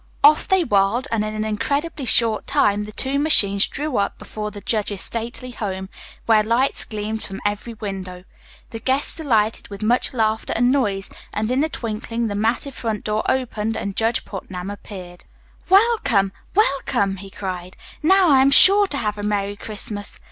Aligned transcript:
Off 0.23 0.47
they 0.47 0.63
whirled 0.63 1.07
and 1.11 1.23
in 1.23 1.35
an 1.35 1.45
incredibly 1.45 2.05
short 2.05 2.47
time 2.47 2.85
the 2.85 2.91
two 2.91 3.19
machines 3.19 3.67
drew 3.67 3.97
up 3.97 4.17
before 4.17 4.49
the 4.49 4.59
judge's 4.61 4.99
stately 4.99 5.51
home, 5.51 5.89
where 6.25 6.41
lights 6.41 6.83
gleamed 6.85 7.21
from 7.21 7.39
every 7.45 7.75
window. 7.75 8.23
The 8.71 8.79
guests 8.79 9.19
alighted 9.19 9.67
with 9.67 9.83
much 9.83 10.11
laughter 10.11 10.53
and 10.55 10.71
noise, 10.71 11.11
and 11.35 11.51
in 11.51 11.63
a 11.63 11.69
twinkling 11.69 12.29
the 12.29 12.33
massive 12.33 12.73
front 12.73 13.03
door 13.03 13.21
opened 13.29 13.77
and 13.77 13.95
Judge 13.95 14.25
Putnam 14.25 14.71
appeared. 14.71 15.25
"Welcome, 15.69 16.31
welcome!" 16.55 17.17
he 17.17 17.29
cried. 17.29 17.77
"Now 18.01 18.31
I 18.31 18.41
am 18.41 18.49
sure 18.49 18.87
to 18.87 18.97
have 18.97 19.19
a 19.19 19.21
Merry 19.23 19.55
Christmas. 19.55 20.17